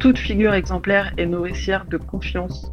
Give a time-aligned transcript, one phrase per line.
[0.00, 2.72] toute figure exemplaire est nourricière de confiance.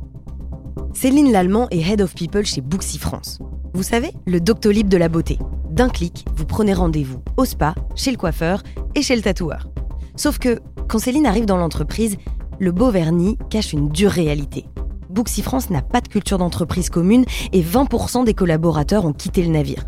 [0.93, 3.39] Céline Lallemand est Head of People chez Booksy France.
[3.73, 5.38] Vous savez, le Doctolib de la beauté.
[5.70, 8.63] D'un clic, vous prenez rendez-vous au spa, chez le coiffeur
[8.95, 9.68] et chez le tatoueur.
[10.16, 12.16] Sauf que, quand Céline arrive dans l'entreprise,
[12.59, 14.66] le beau vernis cache une dure réalité.
[15.09, 19.50] Booksy France n'a pas de culture d'entreprise commune et 20% des collaborateurs ont quitté le
[19.50, 19.84] navire.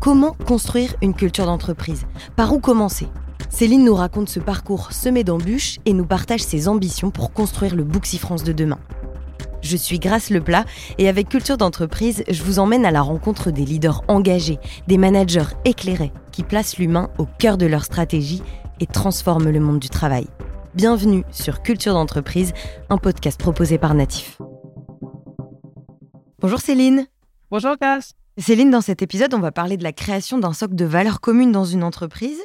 [0.00, 2.04] Comment construire une culture d'entreprise?
[2.34, 3.06] Par où commencer?
[3.48, 7.84] Céline nous raconte ce parcours semé d'embûches et nous partage ses ambitions pour construire le
[7.84, 8.78] Booksy France de demain.
[9.62, 10.64] Je suis Grace Leplat
[10.98, 15.54] et avec Culture d'entreprise, je vous emmène à la rencontre des leaders engagés, des managers
[15.64, 18.42] éclairés qui placent l'humain au cœur de leur stratégie
[18.80, 20.26] et transforment le monde du travail.
[20.74, 22.52] Bienvenue sur Culture d'entreprise,
[22.88, 24.38] un podcast proposé par Natif.
[26.40, 27.06] Bonjour Céline.
[27.50, 28.14] Bonjour Grace.
[28.38, 31.52] Céline, dans cet épisode, on va parler de la création d'un socle de valeurs communes
[31.52, 32.40] dans une entreprise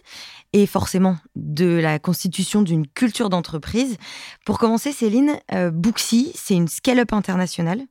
[0.51, 3.97] et forcément de la constitution d'une culture d'entreprise.
[4.45, 7.81] Pour commencer, Céline, euh, Booksy, c'est une scale-up internationale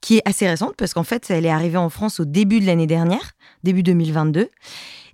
[0.00, 2.66] qui est assez récente parce qu'en fait, elle est arrivée en France au début de
[2.66, 4.48] l'année dernière, début 2022,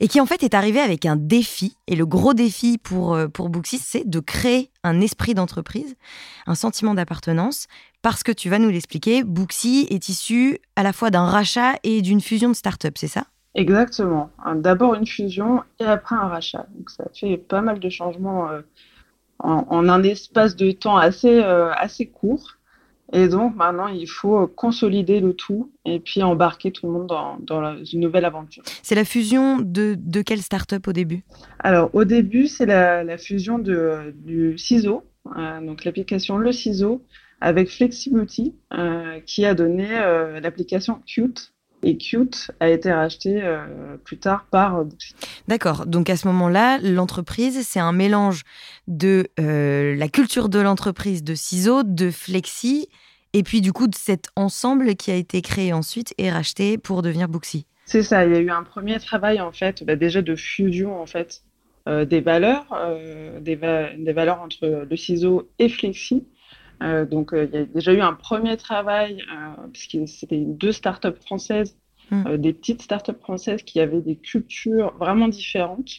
[0.01, 1.77] et qui en fait est arrivée avec un défi.
[1.87, 5.97] Et le gros défi pour, euh, pour c'est de créer un esprit d'entreprise,
[6.47, 7.67] un sentiment d'appartenance,
[8.03, 12.01] parce que tu vas nous l'expliquer, Booksy est issu à la fois d'un rachat et
[12.03, 13.25] d'une fusion de start-up, c'est ça?
[13.55, 14.31] Exactement.
[14.55, 16.67] D'abord une fusion et après un rachat.
[16.77, 18.61] Donc ça fait pas mal de changements euh,
[19.41, 22.57] en, un espace de temps assez, euh, assez court.
[23.13, 27.39] Et donc maintenant, il faut consolider le tout et puis embarquer tout le monde dans,
[27.41, 28.63] dans une nouvelle aventure.
[28.83, 31.23] C'est la fusion de, de quelle start-up au début?
[31.59, 35.03] Alors au début, c'est la, la, fusion de, du ciseau,
[35.37, 37.03] euh, donc l'application Le Ciseau,
[37.41, 38.55] avec Flexibility,
[39.25, 39.89] qui a donné
[40.43, 45.15] l'application Qt, et Qt a été racheté euh, plus tard par Booksy.
[45.49, 45.87] D'accord.
[45.87, 48.43] Donc à ce moment-là, l'entreprise, c'est un mélange
[48.89, 52.89] de euh, la culture de l'entreprise de ciseaux, de Flexi,
[53.33, 57.03] et puis du coup de cet ensemble qui a été créé ensuite et racheté pour
[57.03, 57.67] devenir Booksy.
[57.87, 58.25] C'est ça.
[58.25, 61.43] Il y a eu un premier travail en fait, bah, déjà de fusion en fait
[61.89, 62.67] euh, des valeurs,
[63.41, 66.25] des, des, valeurs entre le ciseau et Flexi.
[66.83, 70.73] Euh, donc, euh, il y a déjà eu un premier travail, euh, puisque c'était deux
[70.73, 71.77] startups françaises,
[72.11, 72.37] hmm.
[72.37, 75.91] des petites startups françaises qui avaient des cultures vraiment différentes.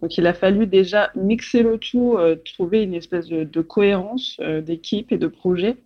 [0.00, 5.18] Donc, il a fallu déjà mixer le tout, trouver une espèce de, cohérence d'équipe et
[5.18, 5.76] de projet.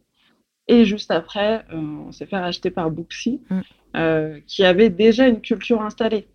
[0.68, 4.40] Et juste après, on s'est fait racheter par Booksy, hmm.
[4.46, 6.28] qui avait déjà une culture installée.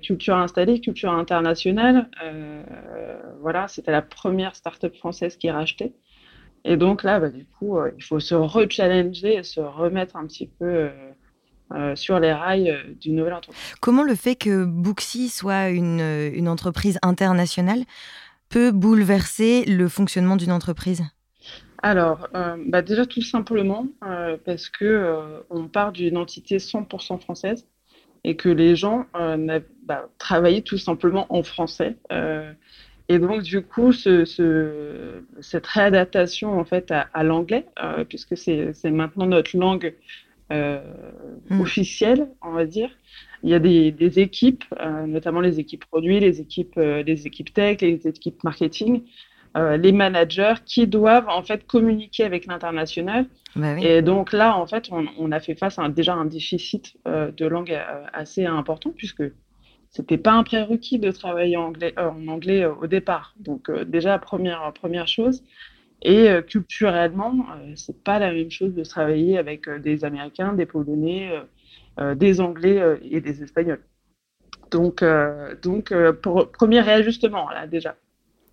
[0.00, 2.08] culture installée, culture internationale.
[3.42, 5.92] voilà, c'était la première startup française qui est rachetée.
[6.64, 10.26] Et donc là, bah, du coup, euh, il faut se rechallenger et se remettre un
[10.26, 10.90] petit peu
[11.74, 13.74] euh, euh, sur les rails d'une nouvelle entreprise.
[13.80, 17.84] Comment le fait que Booksy soit une, une entreprise internationale
[18.48, 21.02] peut bouleverser le fonctionnement d'une entreprise?
[21.82, 22.28] Alors,
[22.66, 23.86] bah déjà tout simplement
[24.46, 27.66] parce que on part d'une entité 100% française
[28.22, 31.98] et que les gens bah, travaillaient tout simplement en français.
[33.08, 38.72] Et donc, du coup, ce, ce, cette réadaptation en fait à, l'anglais, euh, puisque c'est
[38.90, 39.94] maintenant notre langue
[40.52, 40.80] euh,
[41.50, 41.60] hmm.
[41.60, 42.90] officielle, on va dire.
[43.42, 47.26] Il y a des, des équipes, euh, notamment les équipes produits, les équipes, euh, les
[47.26, 49.02] équipes tech, les équipes marketing,
[49.56, 53.26] euh, les managers qui doivent en fait communiquer avec l'international.
[53.56, 53.86] Bah oui.
[53.86, 57.46] Et donc là, en fait, on, on, a fait face à déjà un déficit de
[57.46, 57.78] langue
[58.12, 59.22] assez important, puisque
[59.90, 63.34] c'était pas un prérequis de travailler en anglais, en anglais au départ.
[63.38, 65.44] Donc déjà première première chose.
[66.04, 71.30] Et culturellement, c'est pas la même chose de travailler avec des Américains, des Polonais,
[72.16, 73.82] des Anglais et des Espagnols.
[74.70, 75.02] Donc
[75.62, 75.94] donc
[76.52, 77.96] premier réajustement là déjà.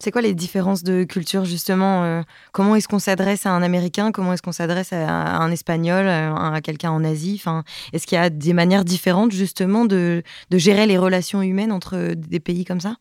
[0.02, 2.24] C'est quoi les différences de culture justement euh,
[2.54, 6.60] Comment est-ce qu'on s'adresse à un Américain Comment est-ce qu'on s'adresse à, un Espagnol, à,
[6.64, 7.36] quelqu'un en Asie?
[7.40, 7.64] Enfin,
[7.94, 12.40] Est-ce qu'il y a des manières différentes justement de, gérer les relations humaines entre des
[12.40, 12.96] pays comme ça?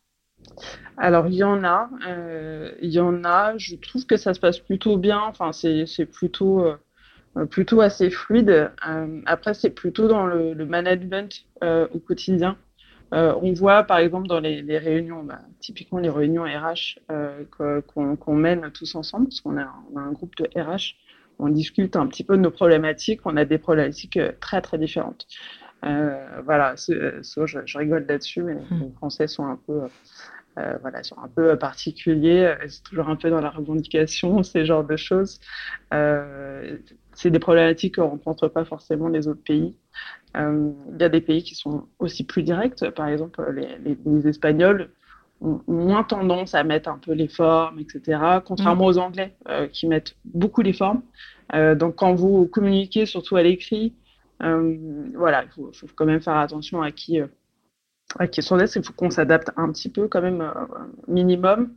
[0.97, 3.57] Alors il y en a, euh, il y en a.
[3.57, 5.21] Je trouve que ça se passe plutôt bien.
[5.21, 8.71] Enfin c'est plutôt euh, plutôt assez fluide.
[9.27, 12.57] après c'est plutôt dans le, le management au quotidien.
[13.13, 17.45] Euh, on voit par exemple dans les, les réunions, bah, typiquement les réunions RH euh,
[17.83, 20.95] qu'on mène tous ensemble, parce qu'on a, a, un groupe de RH,
[21.41, 24.79] on discute un petit peu de nos problématiques, on a des problématiques euh, très très
[24.79, 25.27] différentes.
[25.85, 28.81] Euh, voilà, je, je, rigole là-dessus, mais mmh.
[28.81, 29.81] les Français sont un peu,
[30.61, 34.85] euh, voilà, sont un peu particuliers, c'est toujours un peu dans la revendication, ces genres
[34.85, 35.41] de choses.
[35.93, 39.77] c'est des problématiques qu'on ne rencontre pas forcément les autres pays.
[40.37, 42.89] Euh, il y a des pays qui sont aussi plus directs.
[42.91, 44.91] Par exemple, les, les, Espagnols
[45.41, 48.21] ont moins tendance à mettre un peu les formes, etc.
[48.45, 49.35] Contrairement aux Anglais
[49.73, 51.03] qui mettent beaucoup les formes.
[51.53, 53.95] donc quand vous communiquez, surtout à l'écrit,
[54.41, 57.19] voilà, il faut, faut, quand même faire attention à qui
[58.31, 60.53] qui sont il faut qu'on s'adapte un petit peu quand même,
[61.09, 61.71] minimum.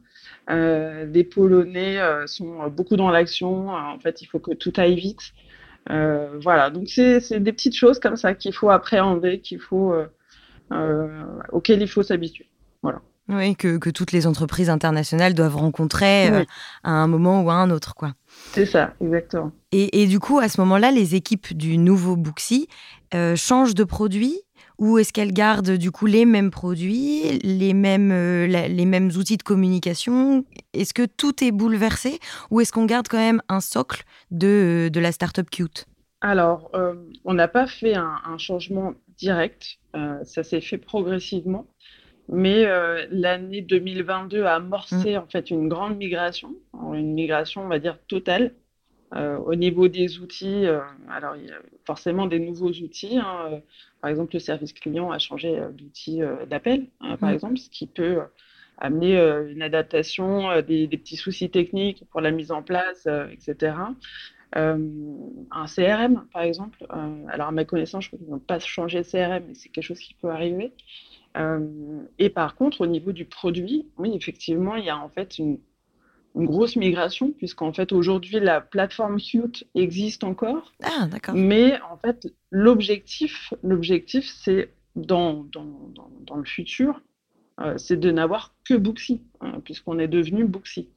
[0.50, 3.70] Euh, les Polonais euh, sont beaucoup dans l'action.
[3.70, 5.34] En fait, il faut que tout aille vite.
[5.90, 9.94] Euh, voilà, donc c'est des petites choses comme ça qu'il faut appréhender, qu'il faut,
[11.52, 12.50] auxquelles il faut s'habituer.
[12.82, 13.02] Voilà.
[13.30, 16.46] Oui, que, que, toutes les entreprises internationales doivent rencontrer
[16.84, 18.14] à un moment ou à un autre, quoi.
[18.52, 19.52] C'est ça, exactement.
[19.72, 22.68] Et, et, du coup, à ce moment-là, les équipes du nouveau Booksy
[23.36, 24.42] changent de produit
[24.84, 29.38] ou est-ce qu'elle garde du coup les mêmes produits, les mêmes, euh, les mêmes outils
[29.38, 30.44] de communication?
[30.74, 32.20] Est-ce que tout est bouleversé
[32.52, 35.86] ou est-ce qu'on garde quand même un socle de, de la startup cute?
[36.20, 41.66] Alors, euh, on n'a pas fait un, changement direct, euh, ça s'est fait progressivement.
[42.28, 42.66] Mais
[43.12, 45.18] l'année 2022 a amorcé mmh.
[45.18, 46.56] en fait une grande migration,
[46.94, 48.54] une migration on va dire totale,
[49.16, 53.18] euh, au niveau des outils, euh, alors il y a forcément des nouveaux outils.
[53.18, 53.60] Hein, euh,
[54.04, 56.20] par exemple, le service client a changé d'outil
[56.50, 57.34] d'appel, hein, par mmh.
[57.34, 58.20] exemple, ce qui peut
[58.78, 59.18] amener
[59.50, 63.76] une adaptation, des, petits soucis techniques pour la mise en place, etc.
[64.52, 66.86] un CRM, par exemple.
[67.30, 69.86] alors, à ma connaissance, je crois qu'ils n'ont pas changé de CRM, mais c'est quelque
[69.86, 70.74] chose qui peut arriver.
[72.20, 75.60] et par contre, au niveau du produit, oui, effectivement, il y a en fait une,
[76.36, 80.74] une grosse migration, puisqu'en fait, aujourd'hui, la plateforme Qt existe encore.
[80.84, 81.36] Ah, d'accord.
[81.36, 85.92] Mais en fait, l'objectif, l'objectif c'est dans, dans,
[86.22, 87.02] dans, le futur,
[87.60, 90.90] euh, c'est de n'avoir que Booksy, hein, puisqu'on est devenu Booksy.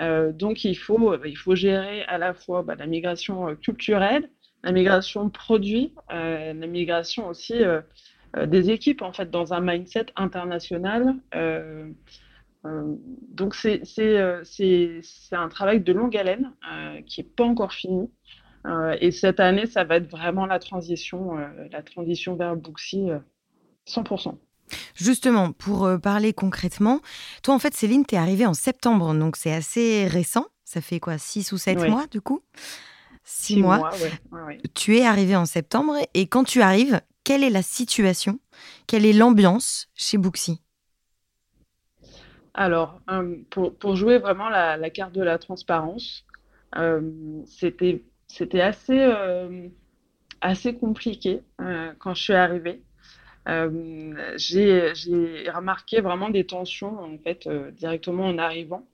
[0.00, 4.30] Euh, donc, il faut, il faut gérer à la fois bah, la migration euh, culturelle,
[4.64, 7.54] la migration produit, la migration aussi
[8.36, 11.14] des équipes, en fait, dans un mindset international.
[12.68, 12.94] Euh,
[13.28, 18.10] donc euh, c'est un travail de longue haleine euh, qui n'est pas encore fini.
[19.00, 21.36] et cette année, ça va être vraiment la transition,
[21.70, 23.08] la transition vers Booksy
[23.86, 24.34] 100%.
[24.94, 27.00] Justement, pour parler concrètement,
[27.42, 30.46] toi en fait Céline, tu es arrivée en septembre, donc c'est assez récent.
[30.64, 32.42] Ça fait quoi, 6 ou 7 mois du coup?
[33.24, 33.90] 6 mois.
[34.74, 38.38] Tu es arrivée en septembre et quand tu arrives, quelle est la situation?
[38.86, 40.60] Quelle est l'ambiance chez Booksy?
[42.58, 46.26] Alors, euh, pour, jouer vraiment la, carte de la transparence,
[46.76, 47.00] euh,
[47.46, 48.02] c'était
[48.60, 49.68] assez, euh,
[50.80, 51.40] compliqué
[52.00, 52.82] quand je suis arrivée.
[53.46, 54.92] J'ai
[55.54, 58.84] remarqué vraiment des tensions en fait directement en arrivant.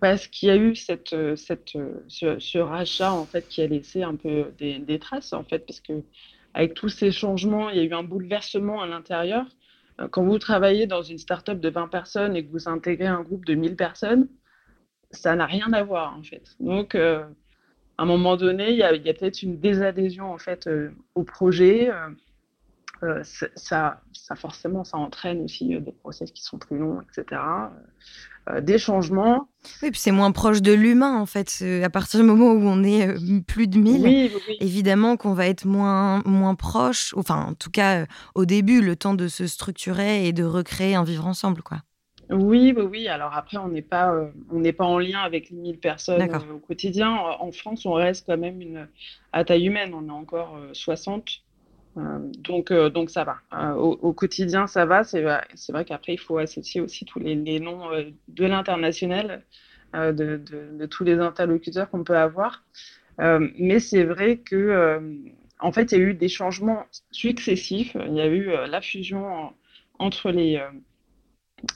[0.00, 4.52] parce qu'il y a eu cette, ce, rachat en fait qui a laissé un peu
[4.58, 6.02] des, des, traces en fait parce que
[6.54, 9.44] avec tous ces changements il y a eu un bouleversement à l'intérieur
[10.08, 13.44] quand vous travaillez dans une start-up de 20 personnes et que vous intégrez un groupe
[13.44, 14.28] de 1000 personnes,
[15.10, 16.56] ça n'a rien à voir en fait.
[16.60, 17.24] Donc, euh,
[17.98, 21.90] à un moment donné, il y a, peut-être une désadhésion en fait euh, au projet.
[23.22, 27.40] Ça, ça, forcément, ça entraîne aussi des process qui sont plus longs, etc.
[28.48, 29.48] Euh, des changements.
[29.82, 31.62] Oui, puis c'est moins proche de l'humain en fait.
[31.84, 34.30] À partir du moment où on est euh, plus de 1000,
[34.60, 38.96] évidemment qu'on va être moins, moins proche, enfin en tout cas euh, au début, le
[38.96, 41.62] temps de se structurer et de recréer un vivre ensemble.
[41.62, 41.78] quoi.
[42.30, 43.08] Oui, oui, oui.
[43.08, 44.14] Alors après, on n'est pas,
[44.50, 46.22] on n'est pas en lien avec les 1000 personnes
[46.54, 47.10] au quotidien.
[47.10, 48.88] En France, on reste quand même une,
[49.32, 49.92] à taille humaine.
[49.94, 51.42] On est encore 60.
[51.96, 53.38] Euh, donc, euh, donc ça va.
[53.52, 55.04] Euh, au, quotidien, ça va.
[55.04, 57.90] C'est vrai qu'après, il faut associer aussi tous les, noms
[58.28, 59.42] de l'international,
[59.94, 62.64] de, tous les interlocuteurs qu'on peut avoir.
[63.18, 65.00] mais c'est vrai que,
[65.58, 67.96] en fait, il y a eu des changements successifs.
[68.06, 69.52] Il y a eu la fusion
[69.98, 70.60] entre les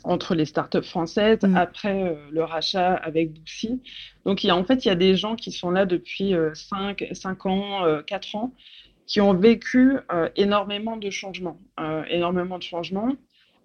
[0.03, 1.57] entre les startups françaises, mmh.
[1.59, 3.83] après le rachat avec Booksy.
[4.25, 6.33] Donc, il y a, en fait, il y a des gens qui sont là depuis
[6.55, 8.55] 5, 5 ans, 4 ans,
[9.07, 13.17] qui ont vécu euh, énormément de changements, euh, énormément de changements,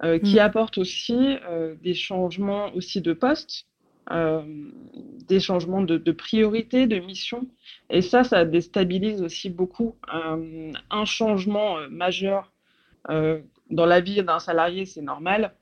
[0.03, 0.39] euh, qui mm.
[0.39, 1.38] apportent aussi
[1.81, 3.65] des changements aussi de poste,
[4.12, 7.48] des changements de, de priorité, de mission.
[7.89, 9.96] Et ça, ça déstabilise aussi beaucoup.
[10.10, 12.51] un changement majeur
[13.08, 15.53] dans la vie d'un salarié, c'est normal.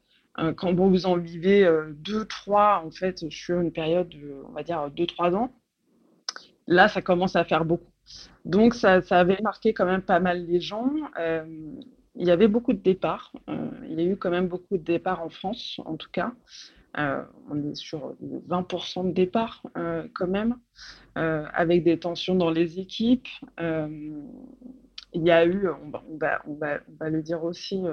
[0.56, 4.14] quand vous en vivez deux, trois, en fait, sur une période,
[4.48, 5.52] on va dire deux, trois ans,
[6.68, 7.92] là, ça commence à faire beaucoup.
[8.46, 10.92] Donc, ça, avait marqué quand même pas mal les gens.
[11.20, 11.46] Euh,
[12.16, 13.34] il y avait beaucoup de départs.
[13.50, 16.32] Euh, il y a eu quand même beaucoup de départs en France, en tout cas.
[16.98, 17.22] Euh,
[17.52, 19.62] on est sur 20% de départs
[20.14, 20.56] quand même,
[21.16, 23.28] avec des tensions dans les équipes.
[23.60, 24.24] il
[25.14, 27.84] y a eu, on va, on va, le dire aussi,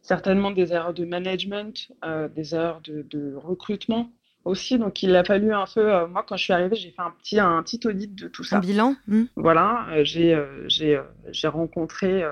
[0.00, 1.92] certainement des erreurs de management,
[2.34, 4.10] des erreurs de, recrutement
[4.44, 4.78] aussi.
[4.78, 6.06] Donc, il a fallu un peu.
[6.06, 8.58] moi, quand je suis arrivée, j'ai fait un petit, un petit audit de tout ça.
[8.58, 9.24] Un bilan hmm.
[9.36, 9.86] Voilà.
[10.02, 12.24] j'ai j'ai rencontré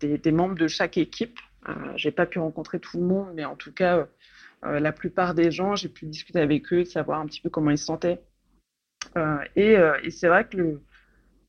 [0.00, 1.38] des, des, membres de chaque équipe.
[1.96, 4.06] j'ai pas pu rencontrer tout le monde, mais en tout cas,
[4.62, 7.78] la plupart des gens, j'ai pu discuter avec eux, savoir un petit peu comment ils
[7.78, 8.20] se sentaient.
[9.56, 10.80] et, et c'est vrai que le,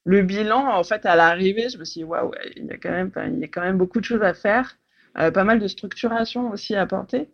[0.08, 2.92] le bilan, en fait, à l'arrivée, je me suis dit, waouh, il y a quand
[2.92, 4.78] même, il y a quand même beaucoup de choses à faire,
[5.20, 7.30] euh, pas mal de structuration aussi à apporter.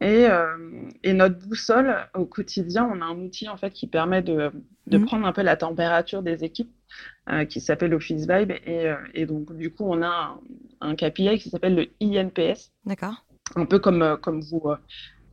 [0.00, 0.56] Et, euh,
[1.02, 4.50] et, notre boussole, au quotidien, on a un outil en fait qui permet de,
[4.86, 5.04] de mmh.
[5.04, 6.72] prendre un peu la température des équipes,
[7.28, 8.52] euh, qui s'appelle Office Vibe.
[8.66, 10.38] Et, et, donc, du coup, on a
[10.80, 12.72] un, KPI qui s'appelle le INPS.
[12.86, 13.26] D'accord.
[13.56, 14.62] Un peu comme, comme vous,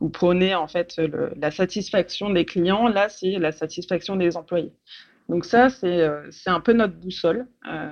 [0.00, 1.00] vous prenez en fait
[1.36, 2.88] la satisfaction des clients.
[2.88, 4.72] Là, c'est la satisfaction des employés.
[5.28, 7.46] Donc ça, c'est euh, un peu notre boussole.
[7.70, 7.90] Euh,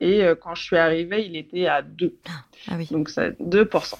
[0.00, 2.16] et euh, quand je suis arrivée, il était à 2.
[2.68, 2.88] Ah oui.
[2.90, 3.94] Donc ça, 2%.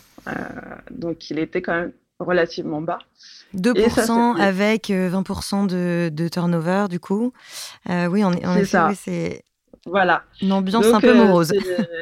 [0.90, 2.98] donc il était quand même relativement bas.
[3.54, 7.32] 2% avec 20% de, de, turnover, du coup.
[7.88, 8.90] oui, on, est ça.
[8.94, 9.44] c'est
[9.86, 10.24] voilà.
[10.42, 11.52] une ambiance un peu morose.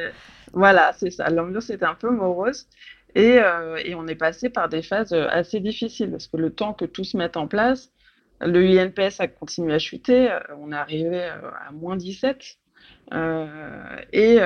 [0.53, 1.29] voilà, c'est ça.
[1.29, 2.67] L'ambiance était un peu morose.
[3.15, 3.39] Et,
[3.85, 7.03] et, on est passé par des phases assez difficiles parce que le temps que tout
[7.03, 7.91] se mette en place,
[8.41, 10.31] le INPS a continué à chuter.
[10.31, 12.57] Euh, on est arrivé euh, à moins 17.
[13.13, 14.39] Euh, et,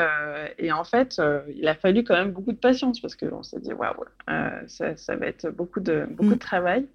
[0.59, 1.19] et, en fait,
[1.55, 4.05] il a fallu quand même beaucoup de patience parce qu'on s'est dit, waouh,
[4.67, 6.39] ça, ça, va être beaucoup de, beaucoup de mm.
[6.39, 6.87] travail.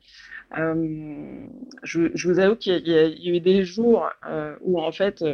[0.57, 4.09] Je, je, vous avoue qu'il y, a eu des jours
[4.61, 5.25] où en fait,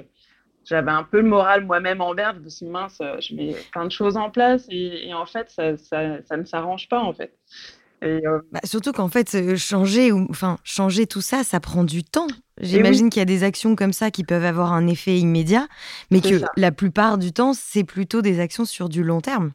[0.64, 2.34] j'avais un peu le moral moi-même en vert.
[2.34, 5.26] Je me suis dit, mince, je mets plein de choses en place et, et en
[5.26, 7.38] fait, ça, ça, ça ne s'arrange pas en fait.
[8.02, 12.02] Euh, bah, surtout qu'en fait, euh, changer, ou, enfin, changer tout ça, ça prend du
[12.02, 12.26] temps.
[12.60, 15.68] J'imagine qu'il y a des actions comme ça qui peuvent avoir un effet immédiat,
[16.10, 19.52] mais que la plupart du temps, c'est plutôt des actions sur du long terme.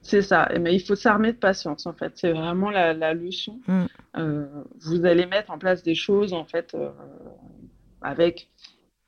[0.00, 2.12] C'est ça, mais il faut s'armer de patience en fait.
[2.16, 3.60] C'est vraiment la, leçon.
[3.66, 3.84] Mm.
[4.18, 4.46] Euh,
[4.80, 6.76] vous allez mettre en place des choses en fait
[8.02, 8.50] avec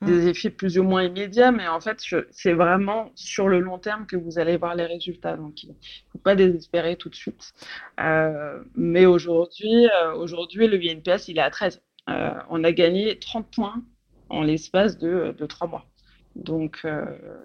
[0.02, 0.28] des mm.
[0.28, 4.16] effets plus ou moins immédiats, mais en fait, c'est vraiment sur le long terme que
[4.16, 5.36] vous allez voir les résultats.
[5.36, 5.74] Donc, il ne
[6.12, 7.54] faut pas désespérer tout de suite.
[8.00, 11.80] Euh, mais aujourd'hui, euh, aujourd'hui, le VNPS, il est à 13.
[12.08, 13.82] Euh, on a gagné 30 points
[14.28, 15.86] en l'espace de, de 3 mois.
[16.34, 16.86] Donc,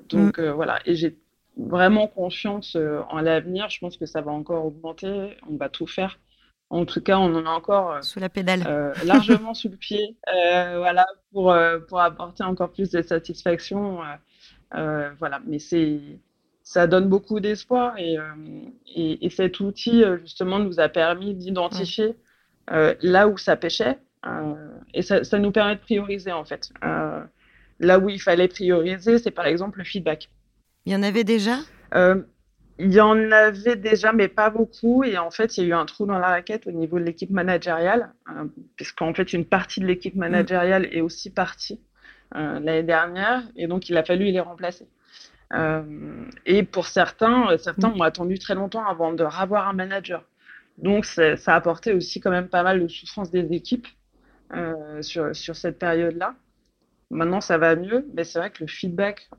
[0.09, 0.49] donc mm.
[0.49, 0.79] voilà.
[0.85, 1.17] Et j'ai
[1.55, 2.75] vraiment confiance
[3.09, 3.69] en l'avenir.
[3.69, 5.37] Je pense que ça va encore augmenter.
[5.49, 6.19] On va tout faire
[6.71, 9.75] en tout cas, on en a encore euh, sous la pédale, euh, largement sous le
[9.75, 11.53] pied, euh, voilà, pour
[11.87, 13.99] pour apporter encore plus de satisfaction,
[14.71, 15.41] voilà.
[15.45, 15.99] Mais c'est
[16.63, 18.17] ça donne beaucoup d'espoir et,
[18.95, 22.15] et, cet outil justement nous a permis d'identifier
[22.69, 23.97] là où ça pêchait
[24.93, 26.71] et ça, ça, nous permet de prioriser en fait.
[27.79, 30.29] là où il fallait prioriser, c'est par exemple le feedback.
[30.85, 31.57] Il y en avait déjà?
[32.83, 35.03] Il y en avait déjà, mais pas beaucoup.
[35.03, 37.03] Et en fait, il y a eu un trou dans la raquette au niveau de
[37.03, 38.45] l'équipe managériale, euh,
[38.75, 41.79] puisqu'en fait, une partie de l'équipe managériale est aussi partie
[42.35, 43.43] euh, l'année dernière.
[43.55, 44.87] Et donc, il a fallu les remplacer.
[45.53, 47.99] Euh, et pour certains, certains mm.
[47.99, 50.23] ont attendu très longtemps avant de revoir un manager.
[50.79, 53.87] Donc, ça a apporté aussi quand même pas mal de souffrance des équipes
[55.01, 56.33] sur, sur cette période-là.
[57.11, 59.29] Maintenant, ça va mieux, mais c'est vrai que le feedback,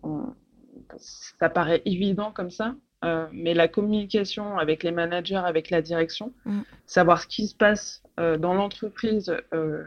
[0.99, 6.33] ça paraît évident comme ça, euh, mais la communication avec les managers, avec la direction,
[6.45, 6.61] mm.
[6.87, 9.85] savoir ce qui se passe euh, dans l'entreprise euh,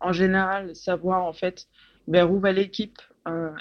[0.00, 1.66] en général, savoir en fait
[2.08, 3.00] vers où va l'équipe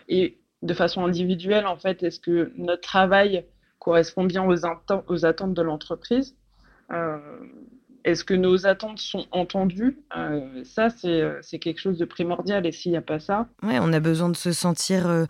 [0.10, 3.45] et de façon individuelle en fait, est-ce que notre travail
[3.79, 4.65] correspond bien aux,
[5.07, 6.36] aux attentes de l'entreprise
[8.03, 9.98] est-ce que nos attentes sont entendues?
[10.63, 12.65] Ça, c'est quelque chose de primordial.
[12.65, 13.48] Et s'il n'y a pas ça?
[13.62, 15.27] Ouais, on a besoin de se sentir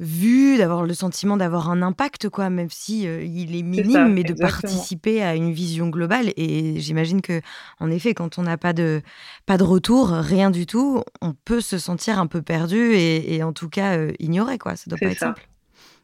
[0.00, 4.24] vu, d'avoir le sentiment d'avoir un impact, quoi, même si euh, il est minime, mais
[4.24, 6.32] de participer à une vision globale.
[6.36, 7.40] Et j'imagine que,
[7.80, 9.02] en effet, quand on n'a pas de
[9.46, 13.52] pas de retour, rien du tout, on peut se sentir un peu perdu et, en
[13.52, 14.76] tout cas euh, ignoré, quoi.
[14.76, 15.48] Ça doit pas être simple.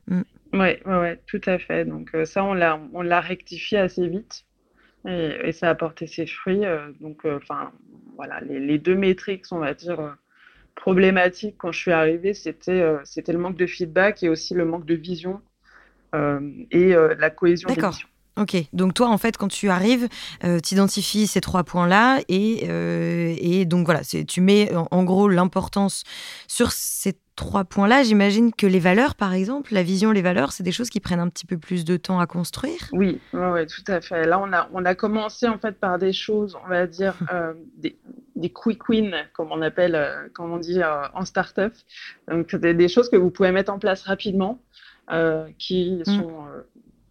[0.08, 0.20] Oui,
[0.52, 1.84] ouais, ouais, tout à fait.
[1.84, 4.44] Donc euh, ça, on l'a rectifié assez vite.
[5.06, 6.62] Et, ça a porté ses fruits.
[7.00, 7.72] donc, enfin,
[8.16, 10.16] voilà, les, les, deux métriques, on va dire,
[10.80, 14.64] problématique quand je suis arrivée, c'était euh, c'était le manque de feedback et aussi le
[14.64, 15.40] manque de vision
[16.14, 16.40] euh,
[16.70, 18.08] et euh, la cohésion des missions.
[18.40, 20.08] Ok, donc toi en fait quand tu arrives,
[20.40, 22.64] tu identifies ces trois points-là et,
[23.38, 26.04] et, donc voilà, tu mets en, gros l'importance
[26.48, 28.02] sur ces trois points-là.
[28.02, 31.20] J'imagine que les valeurs par exemple, la vision, les valeurs, c'est des choses qui prennent
[31.20, 32.88] un petit peu plus de temps à construire.
[32.92, 34.26] Oui, ouais, tout à fait.
[34.26, 37.14] Là on a, on a commencé en fait par des choses, on va dire,
[37.76, 37.98] des,
[38.40, 41.72] des quick wins, comme on appelle, euh, comme on dit euh, en startup.
[42.28, 44.60] Donc, des, des, choses que vous pouvez mettre en place rapidement,
[45.12, 46.04] euh, qui mm.
[46.04, 46.44] sont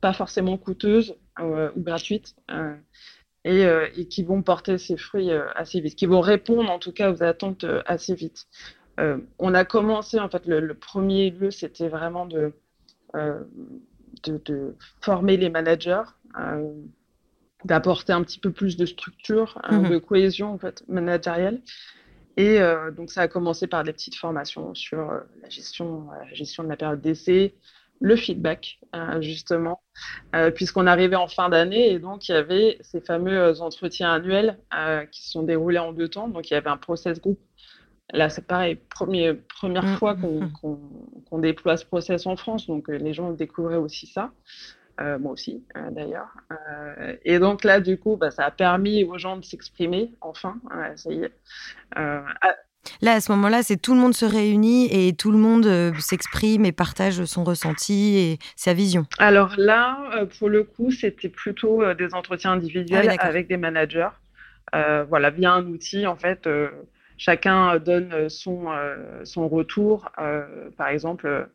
[0.01, 2.35] pas forcément coûteuses ou gratuites
[3.45, 3.63] et,
[3.95, 7.23] et, qui vont porter ses fruits assez vite, qui vont répondre en tout cas aux
[7.23, 8.47] attentes assez vite.
[8.97, 12.53] on a commencé, en fait, le, premier lieu, c'était vraiment de,
[14.25, 16.03] de, former les managers,
[17.65, 21.61] d'apporter un petit peu plus de structure, mmh de cohésion en fait, managériale.
[22.37, 26.25] Et euh, donc, ça a commencé par des petites formations sur euh, la, gestion, euh,
[26.25, 27.55] la gestion de la période d'essai,
[27.99, 28.79] le feedback,
[29.19, 29.81] justement,
[30.55, 34.57] puisqu'on arrivait en fin d'année et donc il y avait ces fameux entretiens annuels
[35.11, 36.27] qui se sont déroulés en deux temps.
[36.27, 37.39] Donc, il y avait un process group.
[38.11, 40.15] Là, c'est pareil, premier, première mmh, fois
[40.61, 44.31] qu'on déploie ce process en France, donc les gens découvraient aussi ça.
[44.99, 46.35] Euh, moi aussi euh, d'ailleurs.
[46.51, 50.59] Euh, et donc là, du coup, bah, ça a permis aux gens de s'exprimer, enfin,
[50.95, 51.33] ça y est.
[53.01, 56.65] Là, à ce moment-là, c'est tout le monde se réunit et tout le monde s'exprime
[56.65, 59.05] et partage son ressenti et sa vision.
[59.19, 64.09] Alors là, pour le coup, c'était plutôt des entretiens individuels ah avec des managers.
[64.73, 66.49] voilà, via un outil, en fait,
[67.17, 68.65] chacun donne son,
[69.23, 70.09] son retour.
[70.77, 71.47] par exemple,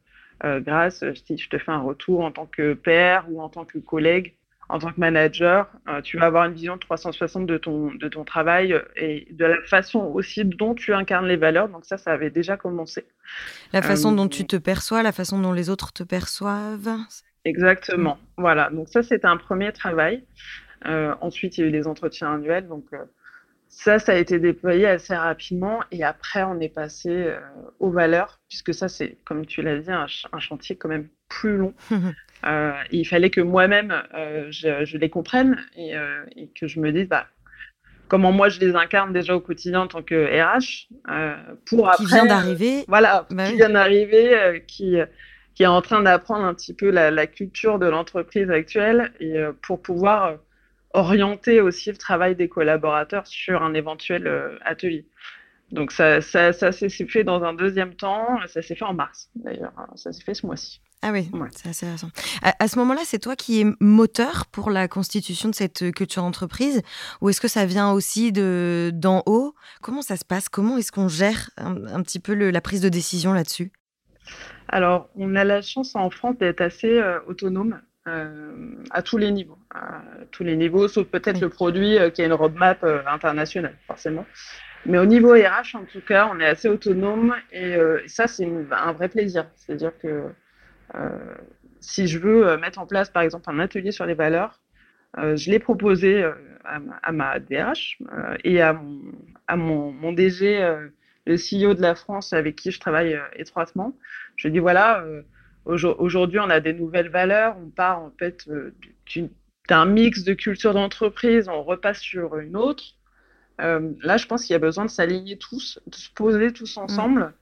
[0.42, 3.64] euh, grâce, si je te fais un retour en tant que père ou en tant
[3.64, 4.34] que collègue,
[4.68, 8.24] en tant que manager, euh, tu vas avoir une vision 360 de ton, de ton
[8.24, 11.68] travail et de la façon aussi dont tu incarnes les valeurs.
[11.68, 13.06] Donc ça, ça avait déjà commencé.
[13.72, 16.98] La façon dont tu euh, te perçois, la façon dont les autres te perçoivent.
[17.44, 18.18] Exactement.
[18.38, 18.70] Voilà.
[18.70, 20.24] Donc ça, c'était un premier travail.
[20.84, 22.68] ensuite, il y a eu les entretiens annuels.
[22.68, 22.86] Donc
[23.76, 27.40] ça, ça a été déployé assez rapidement et après, on est passé euh,
[27.80, 30.06] aux valeurs, puisque ça, c'est, comme tu l'as dit, un,
[30.38, 31.74] chantier quand même plus long.
[32.46, 36.92] euh, il fallait que moi-même, euh, je, les comprenne et, euh, et, que je me
[36.92, 37.26] dise, bah,
[38.08, 40.88] comment moi je les incarne déjà au quotidien en tant que RH,
[41.66, 42.04] pour après...
[42.04, 42.84] Qui vient d'arriver.
[42.88, 44.96] voilà, bah qui vient d'arriver, qui,
[45.54, 49.36] qui est en train d'apprendre un petit peu la, la culture de l'entreprise actuelle et
[49.62, 50.36] pour pouvoir
[50.92, 55.06] orienter aussi le travail des collaborateurs sur un éventuel atelier.
[55.72, 59.30] Donc ça, ça, ça s'est fait dans un deuxième temps, ça s'est fait en mars
[59.34, 59.88] d'ailleurs, hein.
[59.96, 60.83] ça s'est fait ce mois-ci.
[61.06, 62.08] Ah oui, c'est assez récent.
[62.42, 66.80] À, ce moment-là, c'est toi qui es moteur pour la constitution de cette culture d'entreprise
[67.20, 69.54] ou est-ce que ça vient aussi de d'en haut?
[69.82, 70.48] Comment ça se passe?
[70.48, 73.70] Comment est-ce qu'on gère un, petit peu la prise de décision là-dessus?
[74.68, 78.52] Alors, on a la chance en France d'être assez euh, autonome euh,
[78.90, 82.26] à tous les niveaux, à tous les niveaux, sauf peut-être le produit euh, qui a
[82.26, 84.26] une roadmap euh, internationale, forcément.
[84.84, 88.92] Mais au niveau RH, en tout cas, on est assez autonome et, ça, c'est un
[88.92, 89.46] vrai plaisir.
[89.56, 90.24] C'est-à-dire que
[91.80, 94.60] si je veux mettre en place, par exemple, un atelier sur les valeurs,
[95.16, 96.24] je l'ai proposé
[96.64, 97.98] à, ma DRH
[98.42, 99.00] et à mon,
[99.46, 100.58] à mon, mon DG,
[101.26, 103.96] le CEO de la France, avec qui je travaille étroitement.
[104.36, 105.04] Je dis voilà,
[105.66, 107.56] Aujourd'hui, on a des nouvelles valeurs.
[107.58, 108.74] On part en fait euh,
[109.68, 112.84] d'un mix de culture d'entreprise, on repasse sur une autre.
[113.60, 116.76] Euh, là, je pense qu'il y a besoin de s'aligner tous, de se poser tous
[116.76, 117.32] ensemble, mm.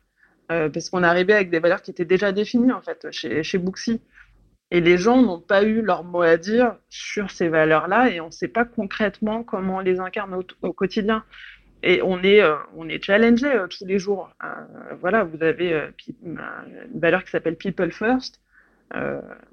[0.53, 3.59] Euh, parce qu'on arrivé avec des valeurs qui étaient déjà définies en fait chez, chez
[3.59, 4.01] Booksy.
[4.71, 8.27] Et les gens n'ont pas eu leur mot à dire sur ces valeurs-là, et on
[8.27, 11.25] ne sait pas concrètement comment on les incarne au quotidien
[11.83, 14.31] et on est, euh, on est challengé euh, tous les jours.
[15.01, 15.91] Voilà, vous avez
[16.25, 16.41] une
[16.95, 18.41] valeur qui s'appelle People First.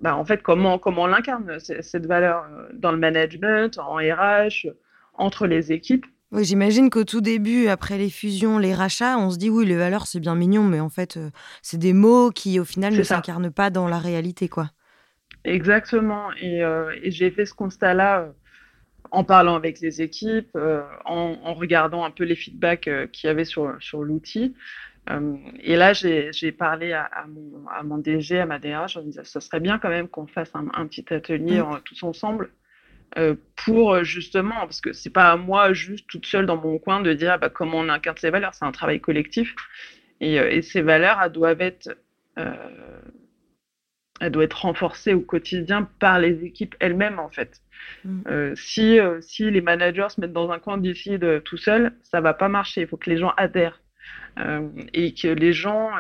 [0.01, 4.67] Bah, en fait, comment, comment on l'incarne, cette valeur dans le management, en RH,
[5.13, 9.37] entre les équipes oui, j'imagine qu'au tout début, après les fusions, les rachats, on se
[9.37, 11.19] dit oui, les valeurs, c'est bien mignon, mais en fait,
[11.61, 14.69] c'est des mots qui, au final, ne s'incarnent pas dans la réalité, quoi.
[15.43, 16.31] Exactement.
[16.41, 16.59] Et,
[17.01, 18.33] et j'ai fait ce constat-là
[19.11, 23.31] en parlant avec les équipes, euh, en, regardant un peu les feedbacks euh, qu'il y
[23.31, 24.55] avait sur, sur l'outil.
[25.09, 29.05] Euh, et là, j'ai parlé à, mon, à, mon, DG, à ma DRH, je me
[29.05, 31.81] disais, ce serait bien quand même qu'on fasse un, petit atelier mm.
[31.85, 32.51] tous ensemble
[33.55, 37.13] pour justement, parce que c'est pas à moi juste toute seule dans mon coin de
[37.13, 39.55] dire bah, comment on incarne ces valeurs, c'est un travail collectif.
[40.21, 41.97] Et, et, ces valeurs, elles doivent être
[44.19, 47.61] elle doit être renforcée au quotidien par les équipes elles-mêmes en fait.
[48.03, 48.21] Mm.
[48.27, 52.21] Euh, si, euh, si les managers se mettent dans un coin décident tout seuls, ça
[52.21, 52.81] va pas marcher.
[52.81, 53.81] Il faut que les gens adhèrent
[54.39, 55.91] euh, et que les gens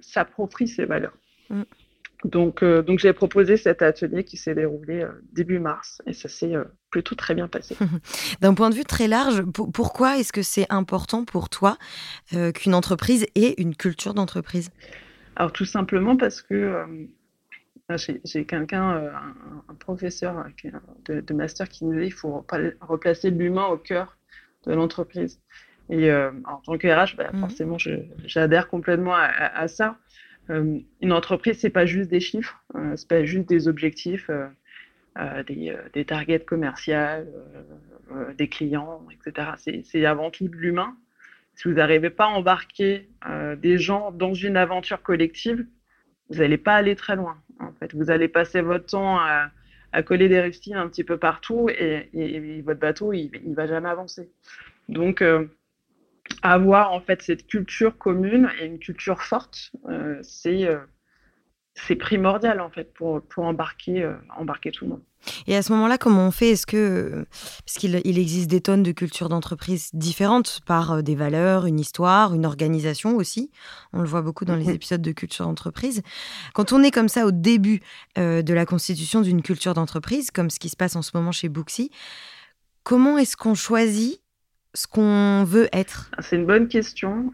[0.00, 1.16] s'approprient ces valeurs.
[1.50, 1.62] Mm.
[2.24, 6.54] Donc, donc j'ai proposé cet atelier qui s'est déroulé début mars et ça s'est
[6.90, 7.76] plutôt très bien passé.
[8.40, 9.42] D'un point de vue très large,
[9.74, 11.78] pourquoi est-ce que c'est important pour toi
[12.54, 14.70] qu'une entreprise ait une culture d'entreprise?
[15.34, 16.84] Alors tout simplement parce que
[18.24, 19.10] j'ai quelqu'un, euh,
[19.68, 22.44] un, professeur euh, de, master qui nous dit qu'il faut
[22.80, 24.16] replacer l'humain au cœur
[24.66, 25.40] de l'entreprise.
[25.90, 27.40] Et euh, en tant que RH, bah, mmh.
[27.40, 27.76] forcément,
[28.24, 29.98] j'adhère complètement à, ça.
[30.48, 32.62] Une entreprise, c'est pas juste des chiffres,
[32.96, 34.30] c'est pas juste des objectifs.
[35.46, 37.24] des, des, targets commerciaux,
[38.36, 39.82] des clients, etc.
[39.84, 40.96] C'est avant tout de l'humain.
[41.54, 43.08] Si vous n'arrivez pas à embarquer
[43.58, 45.66] des gens dans une aventure collective,
[46.32, 47.36] vous n'allez pas aller très loin.
[47.60, 49.50] En fait, vous allez passer votre temps à,
[50.04, 54.30] coller des rustines un petit peu partout et, votre bateau, il ne va jamais avancer.
[54.88, 55.46] Donc, euh,
[56.42, 60.78] avoir en fait cette culture commune et une culture forte, euh, c'est euh,
[61.74, 65.02] c'est primordial en fait pour, pour embarquer, euh, embarquer tout le monde.
[65.46, 66.50] Et à ce moment-là, comment on fait?
[66.50, 67.24] Est-ce que,
[67.64, 72.34] parce qu'il il existe des tonnes de cultures d'entreprise différentes par des valeurs, une histoire,
[72.34, 73.50] une organisation aussi?
[73.92, 76.02] On le voit beaucoup dans les épisodes de culture d'entreprise.
[76.54, 77.80] Quand on est comme ça au début
[78.18, 81.30] euh, de la constitution d'une culture d'entreprise, comme ce qui se passe en ce moment
[81.30, 81.90] chez Booksy,
[82.82, 84.21] comment est-ce qu'on choisit
[84.74, 86.10] ce qu'on veut être?
[86.20, 87.30] C'est une bonne question.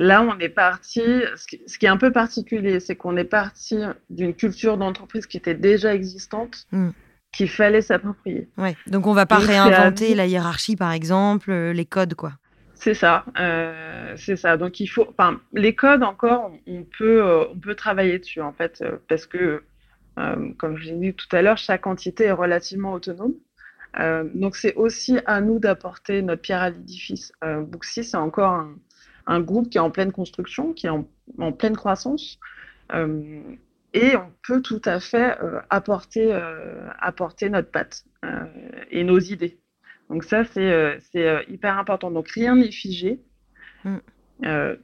[0.00, 1.02] Là, on est parti.
[1.36, 3.76] Ce qui, est un peu particulier, c'est qu'on est parti
[4.08, 6.88] d'une culture d'entreprise qui était déjà existante, hmm.
[7.32, 8.48] qu'il fallait s'approprier.
[8.56, 8.76] Ouais.
[8.86, 12.32] Donc, on va pas réinventer la hiérarchie, par exemple, euh, les codes, quoi.
[12.74, 14.56] C'est ça, euh, c'est ça.
[14.56, 18.54] Donc il faut, enfin, les codes encore, on peut, euh, on peut travailler dessus en
[18.54, 19.62] fait, parce que,
[20.56, 23.34] comme je l'ai dit tout à l'heure, chaque entité est relativement autonome.
[24.34, 27.32] Donc c'est aussi à nous d'apporter notre pierre à l'édifice.
[27.42, 28.74] Booksy, c'est encore un,
[29.30, 32.38] un groupe qui est en pleine construction, qui est en, pleine croissance.
[32.92, 33.40] Euh,
[33.94, 38.04] et on peut tout à fait euh, apporter, euh, apporter notre patte
[38.90, 39.58] et nos idées.
[40.08, 42.10] Donc ça, c'est hyper important.
[42.10, 43.20] Donc rien n'est figé.
[43.84, 43.98] Mm.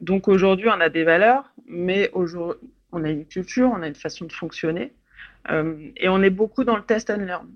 [0.01, 3.95] donc aujourd'hui, on a des valeurs, mais aujourd'hui, on a une culture, on a une
[3.95, 4.95] façon de fonctionner.
[5.49, 7.49] Et on est beaucoup dans le test and learn.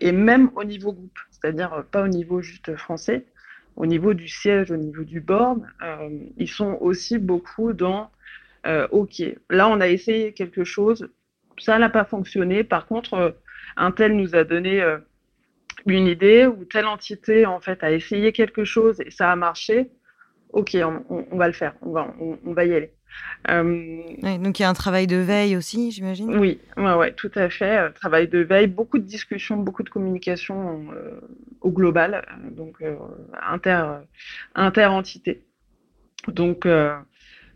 [0.00, 3.26] et même au niveau groupe, c'est-à-dire pas au niveau juste français,
[3.76, 8.10] au niveau du siège, au niveau du board, euh, ils sont aussi beaucoup dans
[8.66, 11.08] euh, OK, là on a essayé quelque chose,
[11.58, 12.64] ça n'a pas fonctionné.
[12.64, 13.30] Par contre, euh,
[13.76, 14.82] un tel nous a donné
[15.86, 19.90] une idée ou telle entité en fait a essayé quelque chose et ça a marché.
[20.50, 22.92] Ok, on, va le faire, on va y aller.
[23.50, 27.30] Euh, donc il y a un travail de veille aussi, j'imagine Oui, ouais, ouais, tout
[27.34, 27.78] à fait.
[27.78, 31.20] Euh, travail de veille, beaucoup de discussions, beaucoup de communication euh,
[31.60, 32.82] au global, donc
[33.42, 34.00] inter,
[34.54, 35.44] inter-entité.
[36.28, 36.66] Donc,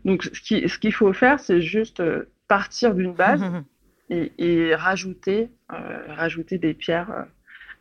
[0.05, 2.03] donc ce qu'il ce faut faire, c'est juste
[2.47, 3.43] partir d'une base
[4.09, 7.25] et, et, rajouter, rajouter des pierres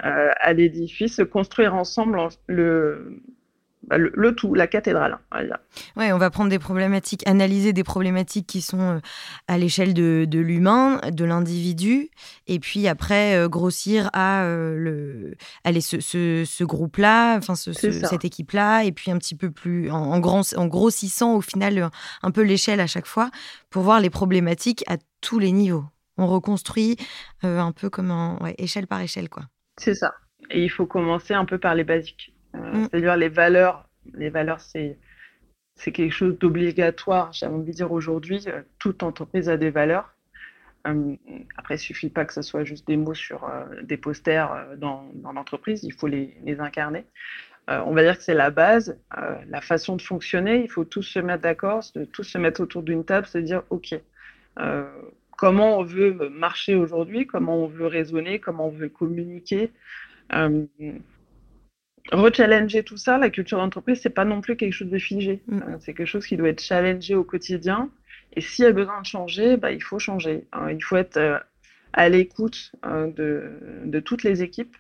[0.01, 3.21] à l'édifice, construire ensemble le,
[3.91, 5.19] le, tout, la cathédrale.
[5.97, 8.99] Ouais, on va prendre des problématiques, analyser des problématiques qui sont euh,
[9.47, 12.11] à l'échelle de, l'humain, de l'individu,
[12.47, 18.93] et puis après euh, grossir à euh, le, allez, ce, groupe-là, enfin cette équipe-là, et
[18.93, 21.91] puis un petit peu plus en, grand, en grossissant au final
[22.23, 23.31] un peu l'échelle à chaque fois
[23.71, 25.85] pour voir les problématiques à tous les niveaux.
[26.17, 26.97] On reconstruit
[27.43, 29.45] un peu comme en échelle par échelle, quoi.
[29.77, 30.15] C'est ça.
[30.51, 32.33] Et il faut commencer un peu par les basiques.
[32.55, 32.83] Euh, mm.
[32.85, 34.99] C'est-à-dire les valeurs, les valeurs, c'est
[35.75, 37.33] c'est quelque chose d'obligatoire.
[37.33, 40.13] J'ai envie de dire aujourd'hui, euh, toute entreprise a des valeurs.
[40.89, 41.15] Euh,
[41.57, 43.49] après, il suffit pas que ce soit juste des mots sur
[43.83, 47.05] des posters dans, dans l'entreprise, il faut les, les incarner.
[47.69, 48.99] on va dire que c'est la base,
[49.49, 50.63] la façon de fonctionner.
[50.63, 51.83] Il faut tous se mettre d'accord,
[52.13, 53.95] tous se mettre autour d'une table, se dire OK,
[55.37, 59.73] comment on veut marcher aujourd'hui, comment on veut raisonner, comment on veut communiquer
[62.13, 65.43] rechallenger tout ça, la culture d'entreprise, c'est pas non plus quelque chose de figé.
[65.47, 65.59] Mm.
[65.59, 67.91] Euh, c'est quelque chose qui doit être challengé au quotidien.
[68.35, 70.47] Et s'il y a besoin de changer, bah, il faut changer.
[70.55, 71.39] Euh, il faut être euh,
[71.93, 73.51] à l'écoute de,
[73.85, 74.77] de, toutes les équipes,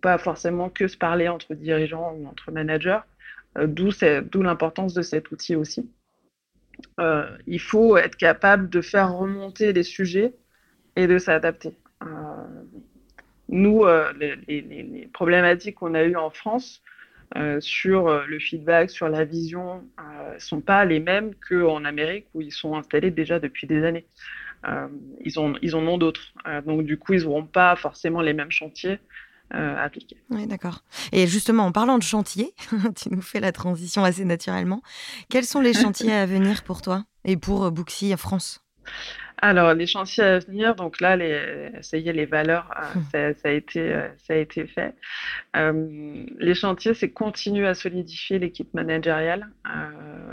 [0.00, 3.00] pas forcément que se parler entre dirigeants ou entre managers,
[3.60, 3.90] d'où
[4.40, 5.90] l'importance de cet outil aussi.
[7.48, 10.32] il faut être capable de faire remonter les sujets
[10.94, 11.74] et de s'adapter
[13.50, 14.12] nous, euh,
[14.48, 16.82] les, problématiques qu'on a eues en France
[17.36, 19.84] euh, sur euh, le feedback, sur la vision,
[20.32, 24.06] ne sont pas les mêmes qu'en Amérique où ils sont installés déjà depuis des années.
[25.24, 26.32] ils, ont, ils en ont d'autres.
[26.66, 28.98] donc, du coup, ils n'auront pas forcément les mêmes chantiers
[29.50, 30.16] à appliquer.
[30.30, 30.84] Oui, d'accord.
[31.10, 32.54] Et justement, en parlant de chantiers,
[32.96, 34.80] tu nous fais la transition assez naturellement.
[35.28, 38.62] Quels sont les chantiers à venir pour toi et pour Booksy France?
[39.42, 42.70] Alors, les chantiers à venir, donc là, les, ça y est, les valeurs,
[43.14, 44.94] euh, ça, a été, euh, ça a été fait.
[45.56, 49.48] Euh, les chantiers, c'est continuer à solidifier l'équipe managériale,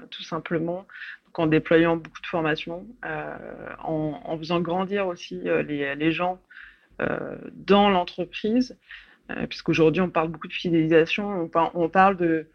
[0.10, 0.86] tout simplement,
[1.36, 2.86] en déployant beaucoup de formations,
[3.84, 6.42] en, faisant grandir aussi les, gens
[7.54, 8.76] dans l'entreprise,
[9.48, 12.48] puisqu'aujourd'hui, on parle beaucoup de fidélisation, on parle de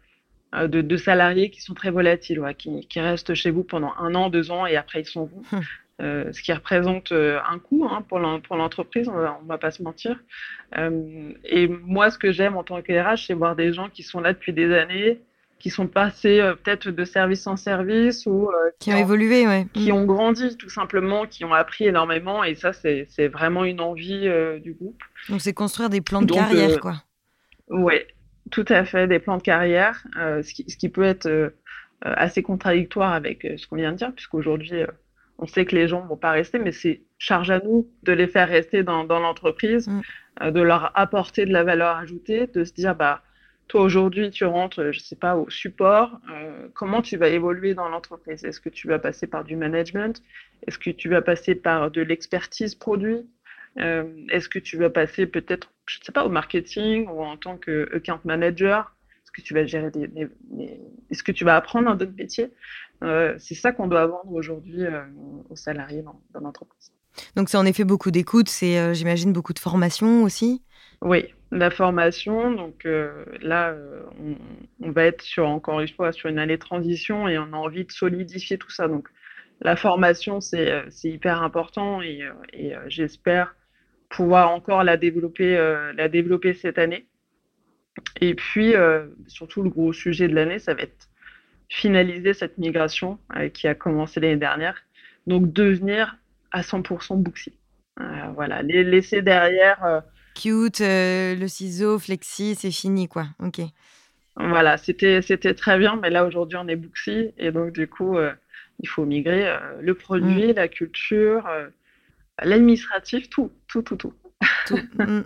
[0.67, 4.65] de, salariés qui sont très volatiles, qui, restent chez vous pendant un an, deux ans
[4.65, 5.43] et après ils sont vous.
[5.99, 6.33] Hum.
[6.33, 10.19] ce qui représente un coût hein, pour l'entreprise, on ne va pas se mentir.
[10.75, 14.19] et moi, ce que j'aime en tant que RH, c'est voir des gens qui sont
[14.19, 15.21] là depuis des années,
[15.59, 19.67] qui sont passés peut-être de service en service ou qui, ont, évolué, ouais.
[19.73, 22.43] qui ont grandi tout simplement, qui ont appris énormément.
[22.43, 24.29] Et ça, c'est vraiment une envie
[24.61, 25.01] du groupe.
[25.29, 27.03] Donc, c'est construire des plans de carrière, quoi.
[27.69, 27.95] Oui,
[28.51, 31.53] tout à fait, des plans de carrière, ce qui, ce, qui, peut être
[32.05, 34.87] euh, assez contradictoire avec euh, ce qu'on vient de dire, puisqu'aujourd'hui, euh,
[35.39, 38.13] on sait que les gens ne vont pas rester, mais c'est charge à nous de
[38.13, 40.51] les faire rester dans, l'entreprise, mm.
[40.51, 43.23] de leur apporter de la valeur ajoutée, de se dire, bah,
[43.67, 46.19] toi aujourd'hui, tu rentres, je ne sais pas, au support,
[46.73, 48.43] comment tu vas évoluer dans l'entreprise?
[48.43, 50.21] Est-ce que tu vas passer par du management?
[50.67, 53.25] Est-ce que tu vas passer par de l'expertise produit?
[53.77, 57.57] Est-ce que tu vas passer peut-être, je ne sais pas, au marketing ou en tant
[57.57, 58.93] que account manager?
[59.33, 60.07] Que tu vas gérer des,
[61.09, 62.51] est-ce que tu vas apprendre un autre métier?
[63.03, 65.01] Euh, C'est ça qu'on doit vendre aujourd'hui euh,
[65.49, 66.91] aux salariés dans, l'entreprise.
[67.35, 70.63] Donc c'est en effet beaucoup d'écoute, c'est euh, j'imagine beaucoup de formation aussi?
[71.01, 72.51] Oui, la formation.
[72.51, 72.87] Donc
[73.41, 73.75] là,
[74.81, 77.57] on, va être sur encore une fois sur une année de transition et on a
[77.57, 78.87] envie de solidifier tout ça.
[78.87, 79.09] Donc
[79.61, 82.21] la formation, c'est hyper important et,
[82.53, 83.55] et j'espère
[84.09, 85.55] pouvoir encore la développer,
[85.93, 87.05] la développer cette année.
[88.21, 91.09] Et puis, euh, surtout, le gros sujet de l'année, ça va être
[91.73, 94.75] finaliser cette migration euh, qui a commencé l'année dernière.
[95.25, 96.17] Donc, devenir
[96.51, 97.53] à 100% Booksy.
[97.99, 98.03] Euh,
[98.35, 100.03] voilà, les laisser derrière.
[100.35, 103.25] Cute, le ciseau, flexi, c'est fini, quoi.
[103.39, 103.61] Ok.
[104.35, 105.21] Voilà, c'était
[105.53, 107.33] très bien, mais là, aujourd'hui, on est Booksy.
[107.37, 108.17] Et donc, du coup,
[108.79, 110.55] il faut migrer le produit, mm.
[110.55, 111.47] la culture,
[112.41, 114.13] l'administratif, tout, tout, tout, tout.
[114.67, 114.79] tout.
[114.97, 115.23] Mm.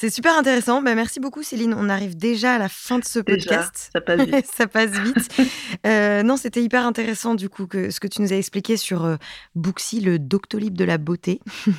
[0.00, 0.80] C'est super intéressant.
[0.80, 1.74] Bah, merci beaucoup, Céline.
[1.76, 3.90] On arrive déjà à la fin de ce podcast.
[3.92, 4.46] ça passe vite.
[4.56, 5.42] ça passe vite.
[5.86, 9.04] Euh, non, c'était hyper intéressant, du coup, que, ce que tu nous as expliqué sur
[9.04, 9.16] euh,
[9.54, 11.42] Booksy, le doctolib de la beauté.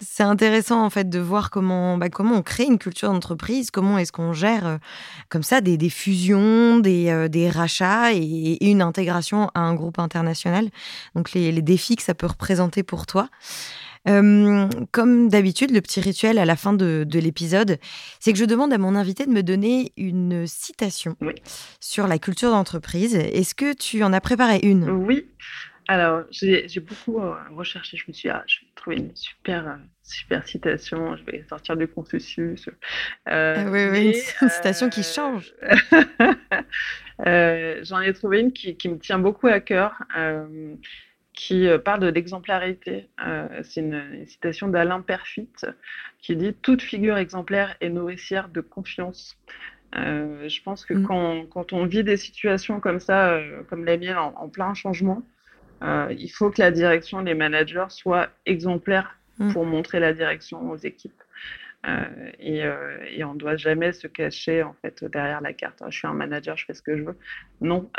[0.00, 3.96] c'est intéressant, en fait, de voir comment, bah, comment on crée une culture d'entreprise, comment
[3.96, 4.76] est-ce qu'on gère euh,
[5.28, 10.68] comme ça des, fusions, des, des rachats et, une intégration à un groupe international.
[11.14, 13.28] Donc, les, les défis que ça peut représenter pour toi.
[14.08, 17.78] Euh, comme d'habitude, le petit rituel à la fin de, l'épisode,
[18.20, 21.16] c'est que je demande à mon invité de me donner une citation
[21.80, 23.14] sur la culture d'entreprise.
[23.14, 24.88] Est-ce que tu en as préparé une?
[24.88, 25.26] Oui.
[25.88, 27.96] Alors, j'ai beaucoup euh, recherché.
[27.96, 31.16] Je me suis dit, ah, je vais trouver une super, euh, super citation.
[31.16, 32.68] Je vais sortir du Confucius.
[33.26, 35.52] Ah oui, oui, une, citation qui change.
[37.24, 39.94] J'en ai trouvé une qui, qui, me tient beaucoup à cœur
[41.32, 43.08] qui euh, parle de l'exemplarité.
[43.26, 45.48] Euh, c'est une, citation d'Alain Perfit
[46.20, 49.36] qui dit Toute figure exemplaire est nourricière de confiance.
[49.96, 51.48] Euh, je pense que mm.
[51.48, 55.22] quand, on vit des situations comme ça, comme la mienne, en, plein changement,
[55.82, 59.52] il faut que la direction, les managers soient exemplaires mm.
[59.52, 61.22] pour montrer la direction aux équipes.
[62.38, 62.62] et,
[63.24, 65.82] on ne doit jamais se cacher en fait derrière la carte.
[65.88, 67.18] Je suis un manager, je fais ce que je veux.
[67.60, 67.90] Non,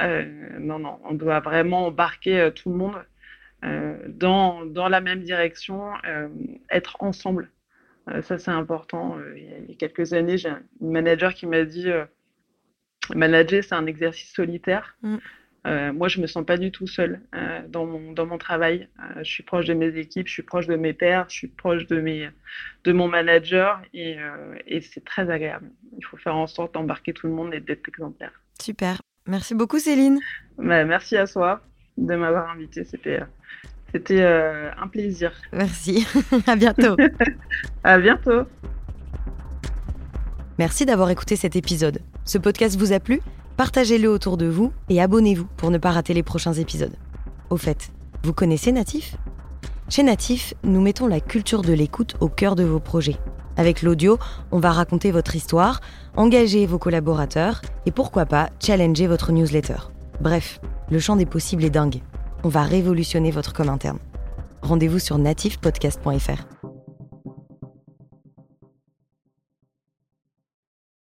[0.60, 1.00] non, non.
[1.04, 3.04] On doit vraiment embarquer tout le monde euh,
[4.08, 6.28] dans, dans, la même direction, euh,
[6.70, 7.50] être ensemble.
[8.10, 9.18] Euh, ça, c'est important.
[9.36, 11.88] il y a quelques années, j'ai un manager qui m'a dit
[13.16, 14.98] manager, c'est un exercice solitaire.
[15.02, 15.92] Mm.
[15.94, 17.22] moi, je me sens pas du tout seule
[17.70, 18.90] dans, mon, dans mon travail.
[19.18, 21.88] je suis proche de mes équipes, je suis proche de mes pairs, je suis proche
[21.88, 22.30] de, mes,
[22.84, 24.18] de mon manager et,
[24.68, 25.72] et c'est très agréable.
[25.98, 28.42] Il faut faire en sorte d'embarquer tout le monde et d'être exemplaire.
[28.62, 29.02] Super.
[29.26, 30.20] Merci beaucoup, Céline.
[30.58, 31.62] Bah, merci à toi
[31.98, 32.84] de m'avoir invité.
[32.84, 33.22] C'était
[33.94, 35.32] c'était euh, un plaisir.
[35.52, 36.08] Merci.
[36.48, 36.98] à bientôt.
[37.84, 38.42] à bientôt.
[40.58, 42.00] Merci d'avoir écouté cet épisode.
[42.26, 43.22] Ce podcast vous a plu?
[43.56, 46.96] Partagez-le autour de vous et abonnez-vous pour ne pas rater les prochains épisodes.
[47.52, 47.92] Au fait,
[48.24, 49.16] vous connaissez Natif?
[49.90, 53.18] Chez Natif, nous mettons la culture de l'écoute au cœur de vos projets.
[53.58, 54.18] Avec l'audio,
[54.52, 55.82] on va raconter votre histoire,
[56.16, 59.78] engager vos collaborateurs et pourquoi pas challenger votre newsletter.
[60.20, 60.60] Bref,
[60.94, 62.02] le champ des possibles est dingue.
[62.44, 63.98] On va révolutionner votre com interne.
[64.62, 66.73] Rendez-vous sur natifpodcast.fr.